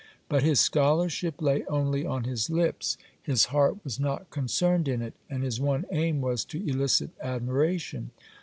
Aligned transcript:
(98) 0.29 0.29
But 0.29 0.43
his 0.49 0.59
scholarship 0.59 1.41
lay 1.43 1.63
only 1.65 2.07
on 2.07 2.23
his 2.23 2.49
lips, 2.49 2.97
his 3.21 3.45
heart 3.45 3.77
was 3.83 3.99
not 3.99 4.31
concerned 4.31 4.87
in 4.87 4.99
it, 4.99 5.13
and 5.29 5.43
his 5.43 5.61
one 5.61 5.85
aim 5.91 6.21
was 6.21 6.43
to 6.45 6.67
elicit 6.67 7.11
admiration. 7.21 8.09